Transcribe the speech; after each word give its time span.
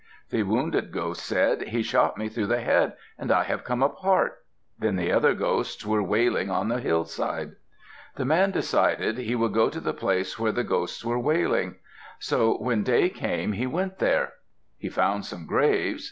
The 0.31 0.41
wounded 0.41 0.91
ghost 0.91 1.23
said, 1.23 1.61
"He 1.67 1.83
shot 1.83 2.17
me 2.17 2.27
through 2.27 2.47
the 2.47 2.61
head 2.61 2.93
and 3.19 3.31
I 3.31 3.43
have 3.43 3.63
come 3.63 3.83
apart." 3.83 4.39
Then 4.79 4.95
the 4.95 5.11
other 5.11 5.35
ghosts 5.35 5.85
were 5.85 6.01
wailing 6.01 6.49
on 6.49 6.69
the 6.69 6.79
hillside. 6.79 7.51
The 8.15 8.25
man 8.25 8.49
decided 8.49 9.19
he 9.19 9.35
would 9.35 9.53
go 9.53 9.69
to 9.69 9.79
the 9.79 9.93
place 9.93 10.39
where 10.39 10.51
the 10.51 10.63
ghosts 10.63 11.05
were 11.05 11.19
wailing. 11.19 11.75
So 12.17 12.55
when 12.57 12.81
day 12.81 13.09
came, 13.09 13.51
he 13.51 13.67
went 13.67 13.99
there. 13.99 14.33
He 14.79 14.89
found 14.89 15.23
some 15.23 15.45
graves. 15.45 15.99